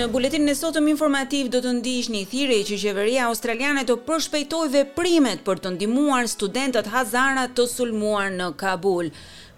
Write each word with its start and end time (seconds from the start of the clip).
Në 0.00 0.06
buletin 0.08 0.46
në 0.48 0.52
sotëm 0.56 0.86
informativ 0.88 1.48
do 1.52 1.58
të 1.60 1.70
ndish 1.76 2.06
një 2.12 2.20
thiri 2.32 2.56
që 2.70 2.76
qeveria 2.80 3.24
australiane 3.28 3.82
të 3.90 3.96
përshpejtoj 4.06 4.68
veprimet 4.74 5.42
për 5.48 5.60
të 5.66 5.72
ndimuar 5.74 6.30
studentat 6.34 6.88
Hazara 6.94 7.42
të 7.58 7.66
sulmuar 7.72 8.30
në 8.38 8.46
Kabul. 8.62 9.10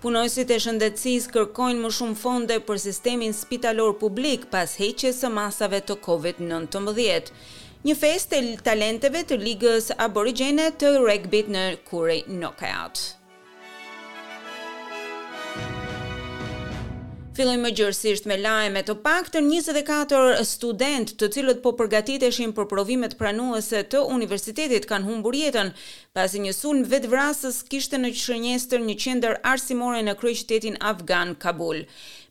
Punojësit 0.03 0.51
e 0.51 0.59
shëndetsis 0.67 1.29
kërkojnë 1.37 1.79
më 1.85 1.93
shumë 2.01 2.19
fonde 2.25 2.59
për 2.73 2.83
sistemin 2.89 3.37
spitalor 3.43 3.95
publik 4.03 4.49
pas 4.57 4.75
heqjes 4.83 5.23
së 5.23 5.31
masave 5.39 5.79
të 5.87 6.01
COVID-19. 6.11 7.31
Një 7.87 8.01
fest 8.03 8.35
e 8.35 8.45
talenteve 8.67 9.23
të 9.31 9.39
ligës 9.47 9.93
aborigjene 10.09 10.73
të 10.83 10.97
regbit 11.07 11.55
në 11.55 11.67
kurej 11.91 12.25
knockout. 12.35 13.13
Filloj 17.37 17.57
më 17.63 17.71
gjërësisht 17.79 18.27
me 18.29 18.37
lajme 18.37 18.81
të 18.85 18.95
pak 19.07 19.31
të 19.33 19.41
24 19.47 20.41
student 20.49 21.15
të 21.23 21.29
cilët 21.37 21.63
po 21.65 21.73
përgatit 21.79 22.27
për 22.59 22.67
provimet 22.73 23.17
pranuese 23.23 23.81
të 23.95 24.03
universitetit 24.19 24.85
kanë 24.91 25.09
humburjetën 25.09 25.73
pasi 26.13 26.41
një 26.45 26.53
vetë 26.53 26.89
vetvrasës 26.93 27.63
kishte 27.73 27.97
në 27.97 28.11
shënjestër 28.21 28.83
një 28.85 28.95
qendër 29.03 29.39
arsimore 29.49 30.03
në 30.05 30.13
kryeqytetin 30.21 30.75
afgan 30.85 31.31
Kabul. 31.41 31.79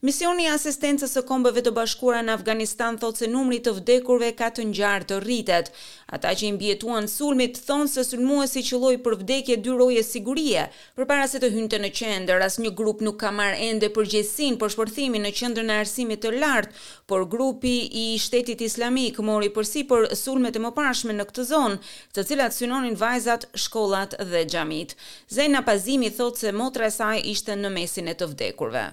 Misioni 0.05 0.45
i 0.45 0.49
asistencës 0.53 1.11
së 1.17 1.21
Kombeve 1.29 1.61
të 1.65 1.71
Bashkuara 1.73 2.21
në 2.25 2.33
Afganistan 2.37 2.97
thotë 3.01 3.23
se 3.23 3.27
numri 3.29 3.57
i 3.57 3.63
të 3.65 3.73
vdekurve 3.79 4.29
ka 4.37 4.49
të 4.53 4.65
ngjarë 4.69 5.07
të 5.09 5.17
rritet. 5.23 5.71
Ata 6.13 6.33
që 6.37 6.47
i 6.47 6.51
mbietuan 6.59 7.07
sulmit 7.09 7.57
thonë 7.65 7.89
se 7.89 8.03
sulmuesi 8.05 8.63
qelloi 8.65 8.99
për 9.01 9.17
vdekje 9.23 9.57
dy 9.65 9.75
roje 9.81 10.03
sigurie. 10.05 10.63
Përpara 10.97 11.25
se 11.29 11.41
të 11.41 11.51
hynte 11.53 11.77
në 11.81 11.91
qendër, 11.97 12.41
asnjë 12.49 12.73
grup 12.77 13.01
nuk 13.05 13.17
ka 13.23 13.31
marrë 13.33 13.61
ende 13.71 13.89
përgjegjësinë 13.93 14.57
për 14.61 14.73
shpërthimin 14.75 15.25
në 15.25 15.33
qendrën 15.41 15.69
e 15.73 15.79
arsimit 15.83 16.21
të 16.25 16.33
lartë, 16.37 16.73
por 17.09 17.25
grupi 17.29 17.75
i 17.85 18.05
Shtetit 18.21 18.61
Islamik 18.65 19.21
mori 19.25 19.49
përsipër 19.53 20.11
sulmet 20.17 20.57
e 20.57 20.65
mëparshme 20.67 21.13
në 21.17 21.29
këtë 21.31 21.47
zonë, 21.53 21.81
të 22.17 22.25
cilat 22.31 22.57
synonin 22.57 22.97
vajzat 23.01 23.49
shkollat 23.71 24.15
dhe 24.19 24.45
gjamit. 24.45 24.95
Zejna 25.29 25.61
Pazimi 25.63 26.11
thot 26.11 26.37
se 26.39 26.51
motra 26.51 26.85
e 26.87 26.91
saj 26.97 27.21
ishte 27.31 27.55
në 27.55 27.69
mesin 27.77 28.07
e 28.07 28.13
të 28.15 28.27
vdekurve. 28.33 28.85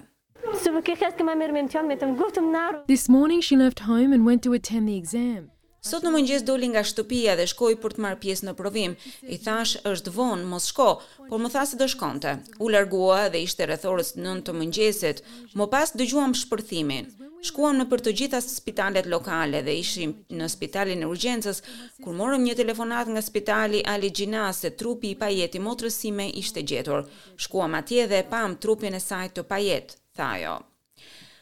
This 2.87 3.09
morning 3.09 3.41
she 3.41 3.55
left 3.57 3.79
home 3.91 4.13
and 4.13 4.25
went 4.25 4.41
to 4.43 4.53
attend 4.53 4.87
the 4.87 4.95
exam. 5.01 5.51
Sot 5.81 6.03
në 6.03 6.11
mëngjes 6.11 6.43
doli 6.43 6.67
nga 6.67 6.81
shtëpia 6.83 7.37
dhe 7.39 7.45
shkoi 7.47 7.77
për 7.79 7.93
të 7.95 8.01
marr 8.03 8.17
pjesë 8.19 8.49
në 8.49 8.53
provim. 8.59 8.97
I 9.23 9.37
thash, 9.39 9.77
është 9.87 10.11
vonë, 10.11 10.43
mos 10.51 10.67
shko, 10.73 10.89
por 11.29 11.39
më 11.39 11.51
tha 11.53 11.63
se 11.69 11.79
do 11.79 11.87
shkonte. 11.87 12.33
U 12.59 12.67
largua 12.67 13.29
dhe 13.31 13.39
ishte 13.47 13.63
rreth 13.67 13.87
orës 13.87 14.15
9 14.19 14.43
të 14.43 14.57
mëngjesit. 14.59 15.23
Më 15.55 15.69
pas 15.71 15.95
dëgjuam 15.95 16.35
shpërthimin. 16.35 17.07
Shkuam 17.39 17.77
në 17.79 17.85
për 17.91 18.01
të 18.05 18.11
gjitha 18.19 18.39
spitalet 18.43 19.05
lokale 19.13 19.61
dhe 19.67 19.75
ishim 19.81 20.13
në 20.39 20.49
spitalin 20.55 21.05
e 21.05 21.11
urgjensës, 21.13 21.61
kur 22.03 22.17
morëm 22.19 22.43
një 22.47 22.57
telefonat 22.61 23.11
nga 23.15 23.23
spitali 23.29 23.83
Ali 23.93 24.09
Gjina 24.19 24.49
se 24.59 24.73
trupi 24.83 25.13
i 25.13 25.19
pajet 25.23 25.55
i 25.59 25.63
motrësime 25.69 26.29
ishte 26.43 26.65
gjetur. 26.73 27.05
Shkuam 27.47 27.79
atje 27.81 28.09
dhe 28.11 28.25
pam 28.35 28.57
trupin 28.67 28.99
e 28.99 29.03
sajt 29.07 29.37
të 29.39 29.47
pajet, 29.53 29.95
thajo. 30.19 30.57
jo. 30.57 30.57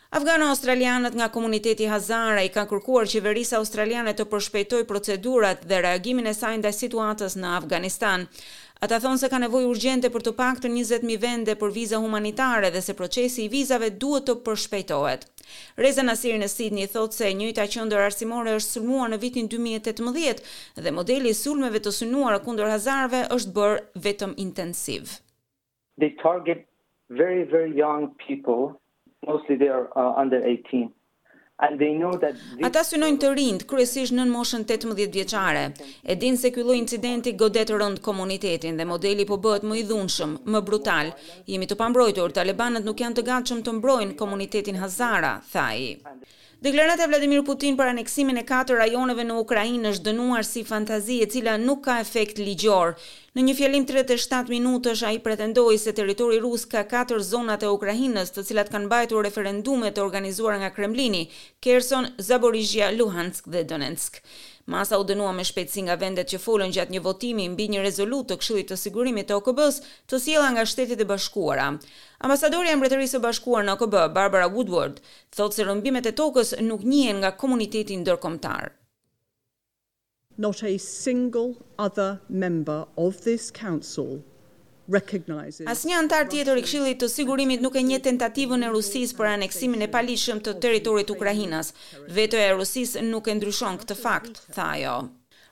Afgano-australianët 0.10 1.14
nga 1.20 1.28
komuniteti 1.36 1.88
Hazara 1.92 2.40
i 2.46 2.52
kanë 2.56 2.70
kërkuar 2.72 3.10
qeverisë 3.12 3.58
australiane 3.58 4.14
të 4.16 4.26
përshpejtojë 4.32 4.86
procedurat 4.88 5.66
dhe 5.70 5.82
reagimin 5.84 6.30
e 6.32 6.34
saj 6.38 6.54
ndaj 6.62 6.72
situatës 6.78 7.36
në 7.36 7.50
Afganistan. 7.60 8.24
Ata 8.86 9.02
thonë 9.04 9.20
se 9.20 9.28
ka 9.34 9.42
nevojë 9.44 9.68
urgjente 9.68 10.10
për 10.14 10.24
të 10.30 10.34
paktën 10.38 10.72
20.000 10.80 11.20
vende 11.24 11.58
për 11.64 11.74
viza 11.80 12.00
humanitare 12.00 12.70
dhe 12.72 12.82
se 12.88 12.96
procesi 13.00 13.44
i 13.44 13.50
vizave 13.56 13.90
duhet 14.04 14.30
të 14.30 14.36
përshpejtohet. 14.48 15.28
Reza 15.84 16.04
Nasir 16.08 16.40
në 16.40 16.48
Sydney 16.56 16.88
thotë 16.94 17.18
se 17.20 17.28
e 17.28 17.34
njëjta 17.42 17.68
qendër 17.76 18.06
arsimore 18.08 18.56
është 18.62 18.78
sulmuar 18.80 19.12
në 19.12 19.20
vitin 19.26 19.52
2018 19.56 20.88
dhe 20.88 20.92
modeli 21.02 21.36
i 21.36 21.40
sulmeve 21.44 21.84
të 21.84 21.92
synuara 22.00 22.40
kundër 22.48 22.72
hazarëve 22.78 23.26
është 23.36 23.56
bër 23.60 23.76
vetëm 24.08 24.38
intensiv. 24.46 25.18
They 26.00 26.12
target 26.28 26.64
very 27.24 27.44
very 27.56 27.76
young 27.84 28.08
people 28.28 28.72
mostly 29.26 29.56
they 29.56 29.70
are 29.70 29.88
uh, 29.96 30.22
under 30.22 30.40
18 30.46 30.92
Ata 32.68 32.84
synojnë 32.86 33.18
të 33.22 33.30
rinjt 33.38 33.64
kryesisht 33.72 34.14
nën 34.14 34.30
moshën 34.30 34.66
18 34.70 34.94
vjeçare. 35.16 35.64
E 36.06 36.14
din 36.22 36.38
se 36.38 36.52
ky 36.54 36.62
lloj 36.68 36.78
incidenti 36.78 37.34
godet 37.34 37.72
rond 37.74 37.98
komunitetin 38.06 38.78
dhe 38.78 38.86
modeli 38.86 39.26
po 39.26 39.40
bëhet 39.42 39.66
më 39.66 39.80
i 39.80 39.84
dhunshëm, 39.90 40.36
më 40.54 40.60
brutal. 40.70 41.10
Jemi 41.50 41.66
të 41.66 41.80
pambrojtur, 41.82 42.36
talibanët 42.38 42.86
nuk 42.86 43.02
janë 43.02 43.18
të 43.18 43.26
gatshëm 43.32 43.64
të 43.66 43.74
mbrojnë 43.80 44.14
komunitetin 44.22 44.78
Hazara, 44.84 45.34
tha 45.50 45.66
ai. 45.74 45.90
Deklarata 46.60 47.04
e 47.04 47.08
Vladimir 47.08 47.44
Putin 47.46 47.76
për 47.78 47.92
aneksimin 47.92 48.40
e 48.42 48.44
katër 48.50 48.80
rajoneve 48.82 49.22
në 49.28 49.36
Ukrainë 49.44 49.92
është 49.92 50.08
dënuar 50.08 50.46
si 50.48 50.64
fantazi 50.66 51.20
e 51.22 51.28
cila 51.30 51.54
nuk 51.62 51.84
ka 51.86 52.00
efekt 52.02 52.40
ligjor. 52.42 52.96
Në 53.38 53.44
një 53.50 53.56
fjalim 53.60 53.86
37 53.86 54.50
minutësh 54.56 55.04
ai 55.06 55.20
pretendoi 55.22 55.78
se 55.84 55.94
territori 56.00 56.40
rus 56.42 56.66
ka 56.72 56.82
katër 56.96 57.22
zonat 57.30 57.62
e 57.62 57.70
Ukrainës, 57.76 58.34
të 58.34 58.48
cilat 58.50 58.74
kanë 58.74 58.90
mbajtur 58.90 59.28
referendume 59.30 59.94
të 59.94 60.02
organizuara 60.08 60.58
nga 60.64 60.74
Kremlini: 60.80 61.28
Kherson, 61.62 62.10
Zaporizhzhia, 62.32 62.90
Luhansk 62.98 63.54
dhe 63.54 63.62
Donetsk. 63.70 64.24
Masa 64.68 64.98
u 65.00 65.04
dënua 65.08 65.30
me 65.36 65.44
shpejtësi 65.48 65.84
nga 65.88 65.96
vendet 66.00 66.28
që 66.32 66.40
folën 66.46 66.74
gjatë 66.76 66.92
një 66.94 67.00
votimi 67.06 67.44
mbi 67.54 67.70
një 67.72 67.84
rezolutë 67.86 68.28
të 68.34 68.38
Këshillit 68.42 68.68
të 68.72 68.78
Sigurimit 68.82 69.30
të 69.30 69.36
OKB-s, 69.40 69.78
të 70.12 70.20
sjellur 70.26 70.52
nga 70.58 70.66
Shtetet 70.72 71.00
e 71.00 71.08
Bashkuara. 71.12 71.68
Ambasadori 72.30 72.74
e 72.74 72.76
Mbretërisë 72.82 73.16
së 73.16 73.22
Bashkuar 73.26 73.64
në 73.70 73.78
OKB, 73.78 73.96
Barbara 74.18 74.50
Woodward, 74.58 75.00
thotë 75.40 75.60
se 75.60 75.68
rëmbimet 75.70 76.12
e 76.12 76.16
tokës 76.20 76.52
nuk 76.68 76.84
njihen 76.92 77.24
nga 77.24 77.32
komuniteti 77.46 77.96
ndërkombëtar. 78.02 78.74
Not 80.48 80.60
a 80.64 80.76
single 80.78 81.54
other 81.88 82.12
member 82.46 82.82
of 83.08 83.22
this 83.30 83.48
council 83.64 84.18
Asnjë 84.96 85.96
antar 86.00 86.30
tjetër 86.32 86.62
i 86.62 86.62
Këshillit 86.64 87.02
të 87.02 87.10
Sigurimit 87.12 87.64
nuk 87.66 87.76
e 87.76 87.84
njeh 87.88 88.00
tentativën 88.06 88.64
e 88.64 88.70
Rusisë 88.76 89.18
për 89.18 89.30
aneksimin 89.34 89.84
e 89.84 89.90
palishëm 89.98 90.40
të 90.48 90.54
territorit 90.66 91.10
të 91.12 91.18
Ukrainës. 91.20 91.74
Vetoja 92.20 92.48
e 92.48 92.56
Rusisë 92.62 93.04
nuk 93.12 93.28
e 93.28 93.36
ndryshon 93.42 93.82
këtë 93.84 94.00
fakt, 94.08 94.44
tha 94.56 94.72
ajo. 94.80 94.96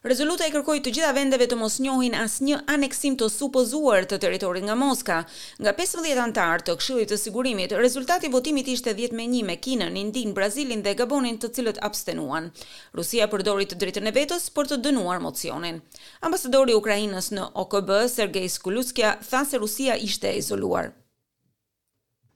Rezoluta 0.05 0.45
e 0.45 0.51
kërkoi 0.53 0.81
të 0.85 0.91
gjitha 0.93 1.07
vendeve 1.17 1.47
të 1.49 1.55
mos 1.57 1.79
njohin 1.81 2.13
asnjë 2.13 2.59
aneksim 2.69 3.15
të 3.17 3.25
supozuar 3.33 4.05
të 4.05 4.19
territorit 4.21 4.61
nga 4.67 4.75
Moska. 4.77 5.15
Nga 5.57 5.71
15 5.79 6.19
anëtar 6.25 6.61
të 6.61 6.75
Këshillit 6.77 7.09
të 7.09 7.17
Sigurimit, 7.17 7.71
rezultati 7.81 8.29
i 8.29 8.33
votimit 8.35 8.67
ishte 8.69 8.93
10 8.99 9.15
me 9.17 9.25
1 9.31 9.41
me 9.47 9.55
Kinën, 9.65 9.97
Indin, 10.01 10.35
Brazilin 10.37 10.83
dhe 10.85 10.93
Gabonin, 10.99 11.39
të 11.41 11.49
cilët 11.57 11.81
abstenuan. 11.87 12.51
Rusia 12.99 13.25
përdori 13.33 13.65
të 13.65 13.79
drejtën 13.81 14.05
e 14.05 14.13
vetës 14.19 14.45
për 14.53 14.69
të 14.71 14.77
dënuar 14.85 15.23
mocionin. 15.25 15.81
Ambasadori 16.29 16.75
i 16.77 16.77
Ukrainës 16.77 17.31
në 17.33 17.49
OKB, 17.63 17.89
Sergei 18.19 18.47
Skuluskia, 18.59 19.15
tha 19.25 19.41
se 19.49 19.57
Rusia 19.63 19.97
ishte 19.97 20.29
e 20.29 20.37
izoluar. 20.43 20.91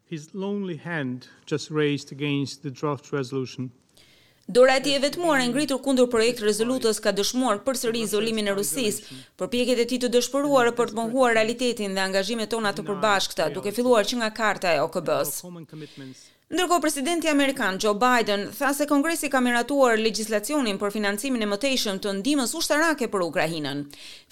His 0.10 0.32
lonely 0.34 0.80
hand 0.90 1.30
just 1.46 1.70
raised 1.70 2.10
against 2.18 2.64
the 2.66 2.74
draft 2.82 3.14
resolution 3.14 3.70
Dora 4.52 4.76
e 4.76 4.80
tij 4.82 4.96
e 4.96 5.00
vetmuar 5.00 5.40
e 5.44 5.48
ngritur 5.52 5.80
kundër 5.86 6.08
projekt 6.14 6.40
rezolutës 6.48 6.98
ka 7.06 7.12
dëshmuar 7.18 7.60
përsëri 7.68 8.02
izolimin 8.08 8.50
e 8.50 8.56
Rusisë. 8.60 9.04
Përpjekjet 9.42 9.82
e 9.84 9.86
tij 9.92 10.00
të 10.02 10.10
dëshpëruara 10.16 10.72
për 10.80 10.88
të 10.90 10.98
mohuar 11.02 11.36
realitetin 11.38 11.94
dhe 11.94 12.02
angazhimet 12.08 12.50
tona 12.56 12.72
të 12.74 12.88
përbashkëta, 12.90 13.52
duke 13.60 13.76
filluar 13.78 14.10
që 14.10 14.18
nga 14.24 14.32
karta 14.42 14.74
e 14.74 14.82
OKB-s. 14.88 15.38
Ndërko, 16.50 16.78
presidenti 16.82 17.28
Amerikan 17.30 17.76
Joe 17.82 17.94
Biden 18.02 18.48
tha 18.60 18.72
se 18.74 18.86
kongresi 18.90 19.28
ka 19.34 19.38
miratuar 19.48 20.00
legislacionin 20.02 20.80
për 20.84 20.94
financimin 20.96 21.46
e 21.46 21.50
mëtejshëm 21.52 22.00
të 22.06 22.14
ndimës 22.20 22.56
ushtarake 22.58 23.08
për 23.16 23.22
Ukrahinën. 23.26 23.84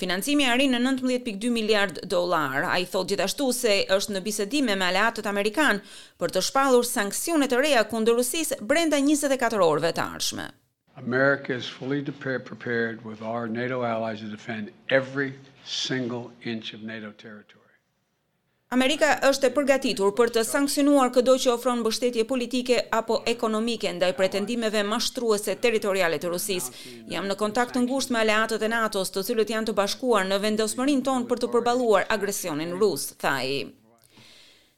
Financimi 0.03 0.47
a 0.49 0.55
rinë 0.61 0.79
në 0.81 0.93
19.2 0.95 1.51
miliard 1.59 1.99
dolar, 2.15 2.65
a 2.71 2.79
i 2.81 2.87
thot 2.95 3.11
gjithashtu 3.11 3.51
se 3.59 3.75
është 3.97 4.15
në 4.15 4.23
bisedime 4.29 4.75
me 4.81 4.87
aleatët 4.87 5.29
Amerikan 5.33 5.83
për 6.23 6.33
të 6.33 6.43
shpalur 6.49 6.89
sankcionet 6.89 7.53
e 7.53 7.61
reja 7.61 7.85
kundër 7.93 8.25
brenda 8.73 8.97
24 9.11 9.61
orëve 9.67 9.93
të 9.99 10.07
arshme. 10.15 10.47
America 11.05 11.53
is 11.61 11.69
fully 11.77 12.01
prepared 12.01 13.05
with 13.05 13.21
our 13.21 13.45
NATO 13.59 13.83
allies 13.93 14.25
to 14.25 14.25
defend 14.33 14.73
every 14.89 15.33
single 15.81 16.31
inch 16.41 16.73
of 16.73 16.81
NATO 16.81 17.11
territory. 17.21 17.66
Amerika 18.75 19.07
është 19.23 19.47
e 19.47 19.51
përgatitur 19.57 20.09
për 20.17 20.31
të 20.37 20.41
sankcionuar 20.43 21.11
këdo 21.15 21.35
që 21.39 21.53
ofron 21.53 21.79
mbështetje 21.79 22.25
politike 22.31 22.81
apo 22.97 23.21
ekonomike 23.33 23.93
ndaj 23.95 24.09
pretendimeve 24.17 24.81
mashtruese 24.89 25.55
territoriale 25.67 26.19
të 26.19 26.33
Rusisë. 26.35 26.75
Jam 27.13 27.31
në 27.31 27.39
kontakt 27.45 27.77
të 27.77 27.85
ngushtë 27.87 28.17
me 28.17 28.21
aleatët 28.25 28.67
e 28.67 28.71
NATO-s, 28.75 29.15
të 29.15 29.23
cilët 29.31 29.55
janë 29.55 29.71
të 29.71 29.77
bashkuar 29.81 30.27
në 30.27 30.41
vendosmërinë 30.49 31.07
tonë 31.09 31.31
për 31.31 31.45
të 31.45 31.53
përballuar 31.55 32.11
agresionin 32.19 32.75
rus, 32.83 33.07
tha 33.23 33.37
ai. 33.39 33.51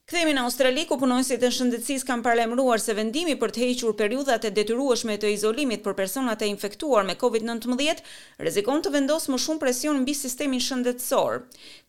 Kthehemi 0.10 0.32
në 0.34 0.42
Australi 0.48 0.84
ku 0.90 0.96
punonësit 0.98 1.44
e 1.46 1.50
shëndetësisë 1.54 2.06
kanë 2.10 2.24
paralajmëruar 2.26 2.82
se 2.82 2.96
vendimi 2.98 3.36
për 3.38 3.52
të 3.54 3.60
hequr 3.62 3.92
periudhat 4.00 4.46
e 4.48 4.50
detyrueshme 4.56 5.14
të 5.22 5.30
izolimit 5.36 5.84
për 5.86 5.94
personat 6.00 6.42
e 6.42 6.48
infektuar 6.50 7.04
me 7.06 7.14
COVID-19 7.22 8.00
rrezikon 8.42 8.82
të 8.82 8.92
vendos 8.96 9.28
më 9.30 9.38
shumë 9.44 9.62
presion 9.68 10.00
mbi 10.02 10.16
sistemin 10.18 10.64
shëndetësor. 10.66 11.38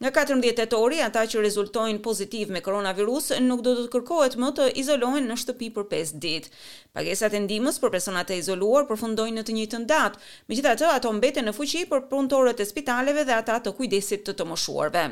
Nga 0.05 0.13
14 0.19 0.53
tetori, 0.61 0.99
ata 1.07 1.23
që 1.33 1.47
rezultojnë 1.47 2.03
pozitiv 2.05 2.53
me 2.53 2.61
koronavirus 2.67 3.31
nuk 3.47 3.65
do 3.65 3.73
të 3.79 3.87
kërkohet 3.97 4.37
më 4.45 4.53
të 4.61 4.69
izolohen 4.85 5.25
në 5.33 5.39
shtëpi 5.47 5.71
për 5.79 5.89
5 5.95 6.21
ditë. 6.27 6.53
Pagesat 6.99 7.39
e 7.39 7.41
ndihmës 7.47 7.81
për 7.81 7.95
personat 7.97 8.35
e 8.35 8.41
izoluar 8.43 8.85
përfundojnë 8.93 9.39
në 9.41 9.47
të 9.49 9.57
njëjtën 9.61 9.89
datë. 9.95 10.21
Megjithatë, 10.53 10.93
ato 10.99 11.15
mbeten 11.17 11.49
në 11.49 11.57
fuqi 11.57 11.87
për 11.95 12.05
punëtorët 12.13 12.61
e 12.61 12.69
spitaleve 12.69 13.25
dhe 13.25 13.41
ata 13.41 13.57
të 13.65 13.75
kujdesit 13.81 14.29
të 14.29 14.37
të 14.43 14.51
moshuarve. 14.53 15.09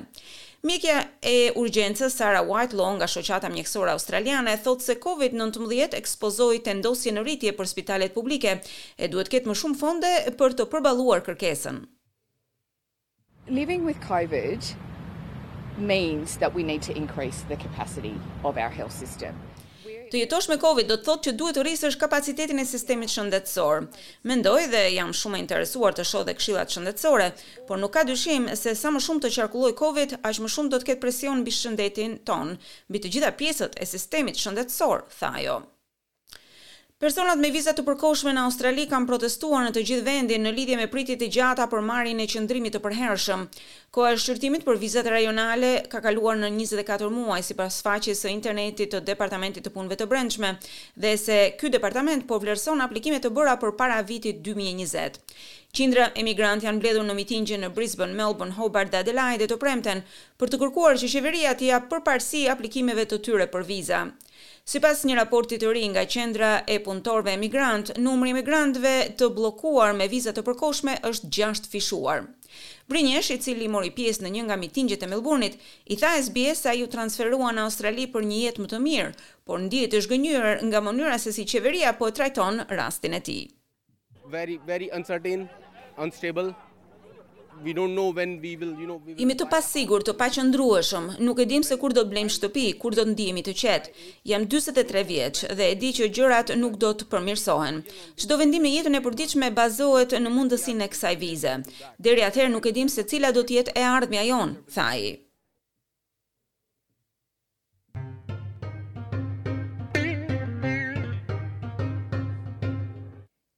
Mjekja 0.66 0.96
e 1.22 1.52
urgjencës 1.54 2.10
Sara 2.18 2.40
White 2.42 2.74
nga 2.98 3.06
Shoqata 3.06 3.46
Mjekësore 3.52 3.92
Australiane 3.94 4.56
thotë 4.64 4.82
se 4.84 4.94
COVID-19 5.04 5.94
ekspozoi 5.98 6.58
tendosjen 6.66 7.16
e 7.16 7.22
rritje 7.22 7.52
për 7.60 7.66
spitalet 7.70 8.14
publike 8.16 8.56
e 8.58 9.08
duhet 9.12 9.30
ketë 9.36 9.46
më 9.46 9.54
shumë 9.60 9.78
fonde 9.84 10.10
për 10.40 10.56
të 10.58 10.66
përballuar 10.72 11.22
kërkesën. 11.28 11.78
Living 13.60 13.84
with 13.86 14.02
COVID 14.08 14.58
means 15.94 16.36
that 16.42 16.52
we 16.58 16.64
need 16.72 16.82
to 16.88 16.92
increase 17.02 17.46
the 17.52 17.56
capacity 17.66 18.16
of 18.42 18.58
our 18.58 18.74
health 18.80 18.92
system. 18.98 19.38
Të 20.08 20.22
jetosh 20.22 20.46
me 20.50 20.56
Covid 20.60 20.86
do 20.88 20.94
të 20.96 21.04
thotë 21.06 21.24
që 21.26 21.32
duhet 21.40 21.56
të 21.58 21.62
rrisësh 21.66 21.96
kapacitetin 22.00 22.62
e 22.62 22.64
sistemit 22.68 23.12
shëndetësor. 23.12 23.84
Mendoj 24.30 24.62
dhe 24.72 24.82
jam 24.94 25.10
shumë 25.20 25.36
e 25.36 25.42
interesuar 25.44 25.96
të 25.98 26.06
shoh 26.12 26.24
dhe 26.28 26.36
këshillat 26.40 26.72
shëndetësore, 26.76 27.28
por 27.68 27.82
nuk 27.82 27.92
ka 27.98 28.06
dyshim 28.12 28.48
se 28.62 28.74
sa 28.80 28.92
më 28.96 29.04
shumë 29.08 29.24
të 29.26 29.34
qarkulloj 29.38 29.74
Covid, 29.84 30.16
aq 30.30 30.40
më 30.46 30.52
shumë 30.56 30.72
do 30.76 30.80
të 30.82 30.90
ketë 30.92 31.04
presion 31.04 31.42
mbi 31.44 31.52
shëndetin 31.60 32.16
ton, 32.32 32.56
mbi 32.88 33.04
të 33.04 33.14
gjitha 33.16 33.34
pjesët 33.42 33.76
e 33.84 33.92
sistemit 33.96 34.40
shëndetësor, 34.46 35.10
tha 35.20 35.34
ajo. 35.42 35.60
Personat 36.98 37.38
me 37.38 37.46
vizat 37.54 37.76
të 37.78 37.82
përkoshme 37.86 38.32
në 38.34 38.42
Australi 38.48 38.84
kanë 38.90 39.06
protestuar 39.06 39.62
në 39.62 39.70
të 39.74 39.82
gjithë 39.86 40.02
vendin 40.06 40.42
në 40.42 40.52
lidhje 40.56 40.78
me 40.80 40.86
pritjet 40.90 41.20
e 41.22 41.28
gjata 41.36 41.66
për 41.74 41.84
marrjen 41.90 42.22
e 42.24 42.26
qëndrimit 42.32 42.74
të 42.74 42.80
përhershëm. 42.86 43.44
Koha 43.94 44.08
e 44.16 44.16
shqyrtimit 44.24 44.64
për 44.66 44.80
vizat 44.82 45.06
rajonale 45.14 45.70
ka 45.92 46.00
kaluar 46.08 46.34
në 46.40 46.50
24 46.56 47.12
muaj 47.20 47.38
sipas 47.50 47.76
faqes 47.86 48.24
së 48.24 48.32
internetit 48.34 48.90
të 48.96 49.04
Departamentit 49.12 49.68
të 49.68 49.72
Punëve 49.76 50.00
të 50.00 50.08
Brendshme 50.10 50.50
dhe 51.04 51.14
se 51.26 51.38
ky 51.60 51.70
departament 51.76 52.26
po 52.32 52.40
vlerëson 52.42 52.82
aplikimet 52.88 53.22
të 53.22 53.30
bëra 53.38 53.54
për 53.62 53.76
para 53.84 54.00
vitit 54.10 54.42
2020. 54.50 55.22
Qindra 55.78 56.10
emigrant 56.24 56.66
janë 56.66 56.82
bledhur 56.82 57.06
në 57.06 57.14
mitingje 57.20 57.60
në 57.62 57.70
Brisbane, 57.78 58.16
Melbourne, 58.24 58.56
Hobart 58.58 58.90
dhe 58.90 59.04
Adelaide 59.04 59.46
të 59.54 59.60
premten 59.62 60.02
për 60.42 60.50
të 60.50 60.62
kërkuar 60.64 60.98
që 61.04 61.14
qeveria 61.14 61.54
të 61.54 61.70
jap 61.70 61.86
përparësi 61.94 62.48
aplikimeve 62.56 63.06
të 63.14 63.22
tyre 63.30 63.46
për 63.54 63.70
viza. 63.70 64.02
Si 64.68 64.78
pas 64.84 64.98
një 65.08 65.14
raporti 65.18 65.56
të 65.58 65.70
ri 65.72 65.84
nga 65.92 66.02
qendra 66.14 66.50
e 66.72 66.76
punëtorve 66.86 67.34
migrant, 67.40 67.92
numri 68.06 68.34
migrantëve 68.36 68.92
të 69.20 69.30
blokuar 69.38 69.94
me 70.00 70.08
vizat 70.14 70.36
të 70.38 70.44
përkoshme 70.48 70.94
është 71.10 71.30
gjasht 71.38 71.70
fishuar. 71.72 72.24
Brinjesh, 72.88 73.30
i 73.34 73.38
cili 73.44 73.68
mori 73.68 73.90
pjesë 73.98 74.24
në 74.26 74.30
një 74.36 74.42
nga 74.48 74.56
mitingjet 74.60 75.02
e 75.02 75.08
Melbourneit, 75.12 75.58
i 75.92 75.96
tha 76.00 76.12
SBS 76.22 76.64
sa 76.64 76.72
ju 76.76 76.86
transferua 76.88 77.50
në 77.52 77.64
Australi 77.68 78.06
për 78.14 78.24
një 78.30 78.38
jetë 78.44 78.62
më 78.66 78.70
të 78.74 78.82
mirë, 78.86 79.12
por 79.48 79.60
ndihet 79.64 79.96
është 79.98 80.06
zhgënjur 80.08 80.50
nga 80.70 80.84
mënyra 80.88 81.18
se 81.24 81.32
si 81.38 81.44
qeveria 81.52 81.92
po 82.00 82.08
e 82.10 82.16
trajton 82.20 82.62
rastin 82.80 83.14
e 83.18 83.20
tij. 83.28 83.46
Very 84.34 84.58
very 84.72 84.90
uncertain, 84.92 85.48
unstable. 85.96 86.50
Imi 87.64 89.34
të 89.40 89.46
pas 89.50 89.68
sigur 89.74 90.04
të 90.06 90.14
pa 90.20 90.28
që 90.34 90.44
nuk 91.26 91.38
e 91.42 91.46
dim 91.52 91.64
se 91.66 91.78
kur 91.80 91.94
do 91.96 92.04
të 92.04 92.12
blejmë 92.12 92.32
shtëpi, 92.34 92.66
kur 92.78 92.94
do 92.94 93.04
të 93.04 93.12
ndihemi 93.14 93.42
të 93.48 93.54
qetë. 93.62 93.92
Jam 94.32 94.46
23 94.52 95.02
vjeqë 95.10 95.50
dhe 95.58 95.70
e 95.72 95.76
di 95.82 95.90
që 95.98 96.10
gjërat 96.14 96.54
nuk 96.60 96.78
do 96.78 96.92
të 96.94 97.08
përmirsohen. 97.10 97.82
vendim 98.38 98.62
në 98.62 98.74
jetën 98.76 98.96
e 98.96 99.02
përdiq 99.08 99.36
me 99.42 99.50
bazohet 99.58 100.14
në 100.18 100.30
mundësin 100.38 100.82
e 100.86 100.88
kësaj 100.88 101.16
vize. 101.18 101.54
Deri 101.98 102.22
atëherë 102.30 102.54
nuk 102.54 102.66
e 102.66 102.72
dim 102.78 102.88
se 102.88 103.02
cila 103.02 103.32
do 103.32 103.42
tjetë 103.42 103.74
e 103.74 103.82
ardhëmja 103.96 104.24
jonë, 104.30 104.54
thaj. 104.74 105.00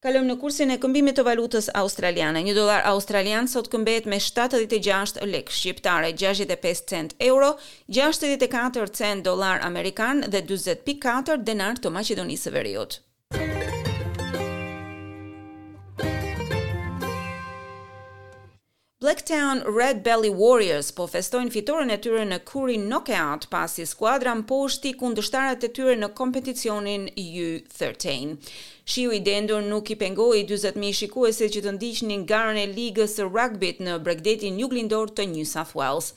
Kalojmë 0.04 0.28
në 0.30 0.34
kursin 0.42 0.70
e 0.72 0.76
këmbimit 0.82 1.16
të 1.18 1.22
valutës 1.26 1.66
australiane. 1.80 2.40
Një 2.46 2.54
dollar 2.58 2.86
australian 2.90 3.50
sot 3.54 3.66
këmbet 3.74 4.06
me 4.12 4.16
76 4.26 5.20
lekë 5.34 5.56
shqiptare, 5.58 6.08
65 6.22 6.86
cent 6.94 7.12
euro, 7.26 7.50
64 8.00 8.88
cent 9.02 9.26
dollar 9.28 9.60
amerikan 9.68 10.24
dhe 10.36 10.40
40.4 10.54 11.38
denar 11.52 11.84
të 11.84 11.92
Maqedonisë 11.98 12.48
së 12.48 12.56
Veriut. 12.56 12.98
Blacktown 19.02 19.60
Red 19.78 20.02
Belly 20.04 20.28
Warriors 20.28 20.90
po 20.96 21.06
festojnë 21.08 21.48
fitoren 21.54 21.88
e 21.88 21.94
tyre 22.04 22.20
në 22.28 22.36
kurin 22.50 22.82
knockout 22.90 23.46
pasi 23.48 23.86
skuadra 23.88 24.34
mposhti 24.36 24.90
kundërshtarat 25.00 25.64
e 25.64 25.70
tyre 25.78 25.94
në 26.02 26.10
kompeticionin 26.18 27.06
U13. 27.22 28.34
Shiu 28.84 29.14
i 29.16 29.22
dendur 29.30 29.64
nuk 29.64 29.88
i 29.88 29.96
pengoi 30.02 30.42
mijë 30.44 30.92
shikuese 31.00 31.48
që 31.54 31.62
të 31.68 31.72
ndiqnin 31.78 32.26
garën 32.34 32.60
e 32.60 32.68
ligës 32.74 33.16
së 33.16 33.30
rugby 33.32 33.72
në 33.80 33.96
bregdetin 34.04 34.60
juglindor 34.60 35.08
të 35.16 35.28
New 35.32 35.46
South 35.54 35.72
Wales. 35.80 36.12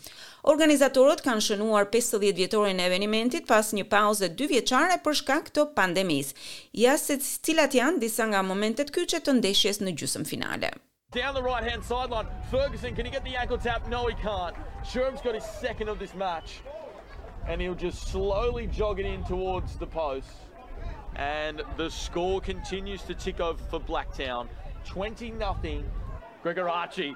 Organizatorët 0.55 1.23
kanë 1.29 1.45
shënuar 1.47 1.87
50 1.95 2.35
vjetorin 2.41 2.79
e 2.79 2.85
evenimentit 2.91 3.47
pas 3.53 3.71
një 3.79 3.87
pauze 3.95 4.27
2 4.43 4.51
vjeqare 4.57 4.99
për 5.07 5.21
shkak 5.23 5.53
të 5.55 5.69
pandemis, 5.79 6.35
se 7.05 7.19
cilat 7.47 7.73
janë 7.79 7.99
disa 8.03 8.25
nga 8.33 8.41
momentet 8.51 8.91
kyqe 8.91 9.23
të 9.23 9.39
ndeshjes 9.39 9.79
në 9.87 9.95
gjusëm 10.01 10.27
finale. 10.33 10.75
Down 11.13 11.35
the 11.35 11.43
right-hand 11.43 11.83
sideline. 11.83 12.25
Ferguson, 12.49 12.95
can 12.95 13.05
he 13.05 13.11
get 13.11 13.23
the 13.23 13.35
ankle 13.35 13.59
tap? 13.59 13.87
No, 13.87 14.07
he 14.07 14.15
can't. 14.15 14.55
Sherum's 14.83 15.21
got 15.21 15.35
his 15.35 15.43
second 15.45 15.87
of 15.87 15.99
this 15.99 16.15
match. 16.15 16.61
And 17.47 17.61
he'll 17.61 17.75
just 17.75 18.07
slowly 18.07 18.65
jog 18.65 18.99
it 18.99 19.05
in 19.05 19.23
towards 19.25 19.75
the 19.77 19.85
post. 19.85 20.31
And 21.15 21.61
the 21.77 21.89
score 21.91 22.41
continues 22.41 23.03
to 23.03 23.13
tick 23.13 23.39
over 23.39 23.63
for 23.65 23.79
Blacktown. 23.79 24.47
20-0. 24.87 25.83
Gregorachi 26.43 27.15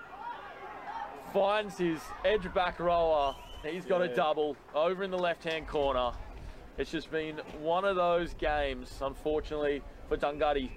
finds 1.34 1.80
his 1.80 2.00
edge 2.24 2.54
back 2.54 2.80
rower. 2.80 3.36
He's 3.64 3.86
got 3.86 4.02
yeah. 4.02 4.08
a 4.12 4.16
double 4.16 4.56
over 4.76 5.04
in 5.04 5.10
the 5.10 5.18
left-hand 5.18 5.68
corner. 5.68 6.12
It's 6.78 6.92
just 6.92 7.10
been 7.10 7.38
one 7.60 7.84
of 7.84 7.96
those 7.96 8.36
games, 8.36 8.94
unfortunately, 9.02 9.82
for 10.08 10.18
Dunguddy 10.18 10.70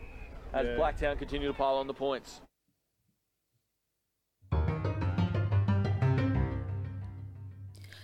as 0.54 0.64
yeah. 0.64 0.76
Blacktown 0.76 1.18
continue 1.18 1.48
to 1.48 1.54
pile 1.54 1.74
on 1.74 1.86
the 1.86 1.92
points. 1.92 2.40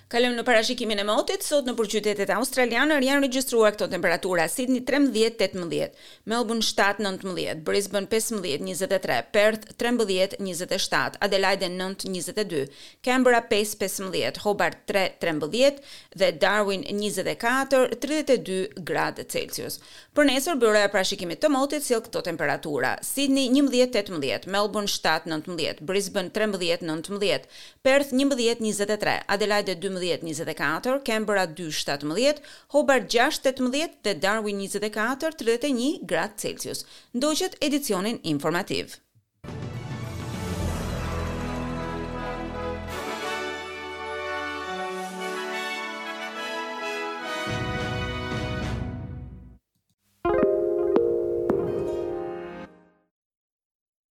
Kalëm 0.07 0.37
në 0.39 0.43
parashikimin 0.47 1.01
e 1.03 1.05
motit, 1.09 1.43
sot 1.43 1.67
në 1.67 1.73
përqytetet 1.81 2.31
australianër 2.31 3.03
janë 3.03 3.25
regjistruar 3.25 3.75
këto 3.75 3.89
temperatura 3.91 4.45
Sydney 4.51 4.85
13-18, 4.87 5.97
Melbourne 6.31 6.63
7-19, 6.63 7.65
Brisbane 7.67 8.07
15-23, 8.13 9.17
Perth 9.35 9.73
13-27, 9.83 11.19
Adelaide 11.27 11.67
9-22, 11.73 12.61
Canberra 13.09 13.41
5-15, 13.51 14.39
Hobart 14.45 14.79
3-13 14.93 15.83
dhe 16.23 16.31
Darwin 16.39 16.87
24-32 16.87 18.61
gradë 18.87 19.27
Celsius. 19.35 19.81
Për 20.17 20.31
nesër, 20.31 20.61
bërë 20.63 20.85
e 20.87 20.93
parashikimit 20.95 21.43
të 21.43 21.51
motit 21.53 21.85
silë 21.89 22.07
këto 22.07 22.23
temperatura 22.31 22.95
Sydney 23.05 23.51
11-18, 23.51 24.47
Melbourne 24.55 24.87
7-19, 24.89 25.83
Brisbane 25.91 26.31
13-19, 26.31 27.51
Perth 27.87 28.15
11-23, 28.15 29.19
Adelaide 29.27 29.75
12-23, 29.75 29.95
18-24, 30.01 31.03
Canberra 31.05 31.47
2-17, 31.47 32.37
Hobart 32.69 33.11
6-18 33.11 34.01
dhe 34.05 34.15
Darwin 34.21 34.59
24-31 34.61 36.05
gradë 36.13 36.39
Celsius. 36.43 36.85
Ndoqet 37.17 37.59
edicionin 37.69 38.21
informativë. 38.25 39.06